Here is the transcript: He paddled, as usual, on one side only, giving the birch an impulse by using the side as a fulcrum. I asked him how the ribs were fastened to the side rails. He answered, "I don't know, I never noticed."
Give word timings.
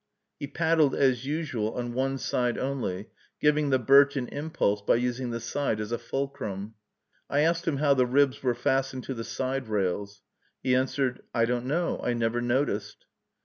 He 0.39 0.47
paddled, 0.47 0.95
as 0.95 1.27
usual, 1.27 1.75
on 1.75 1.93
one 1.93 2.17
side 2.17 2.57
only, 2.57 3.11
giving 3.39 3.69
the 3.69 3.77
birch 3.77 4.17
an 4.17 4.27
impulse 4.29 4.81
by 4.81 4.95
using 4.95 5.29
the 5.29 5.39
side 5.39 5.79
as 5.79 5.91
a 5.91 5.99
fulcrum. 5.99 6.73
I 7.29 7.41
asked 7.41 7.67
him 7.67 7.77
how 7.77 7.93
the 7.93 8.07
ribs 8.07 8.41
were 8.41 8.55
fastened 8.55 9.03
to 9.03 9.13
the 9.13 9.23
side 9.23 9.67
rails. 9.67 10.23
He 10.63 10.73
answered, 10.75 11.21
"I 11.35 11.45
don't 11.45 11.67
know, 11.67 12.01
I 12.01 12.13
never 12.13 12.41
noticed." 12.41 13.05